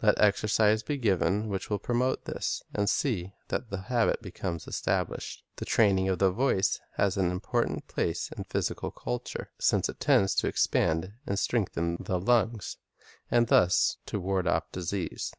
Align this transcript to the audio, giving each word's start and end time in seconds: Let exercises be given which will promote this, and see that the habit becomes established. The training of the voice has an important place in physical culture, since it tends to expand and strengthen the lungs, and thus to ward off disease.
Let 0.00 0.18
exercises 0.18 0.82
be 0.82 0.96
given 0.96 1.50
which 1.50 1.68
will 1.68 1.78
promote 1.78 2.24
this, 2.24 2.62
and 2.72 2.88
see 2.88 3.34
that 3.48 3.68
the 3.68 3.82
habit 3.92 4.22
becomes 4.22 4.66
established. 4.66 5.44
The 5.56 5.66
training 5.66 6.08
of 6.08 6.18
the 6.18 6.30
voice 6.30 6.80
has 6.94 7.18
an 7.18 7.30
important 7.30 7.86
place 7.86 8.30
in 8.34 8.44
physical 8.44 8.90
culture, 8.90 9.50
since 9.58 9.90
it 9.90 10.00
tends 10.00 10.34
to 10.36 10.46
expand 10.46 11.12
and 11.26 11.38
strengthen 11.38 11.98
the 12.00 12.18
lungs, 12.18 12.78
and 13.30 13.48
thus 13.48 13.98
to 14.06 14.18
ward 14.18 14.46
off 14.48 14.72
disease. 14.72 15.34